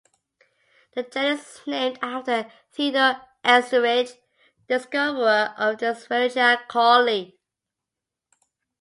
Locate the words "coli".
6.67-7.33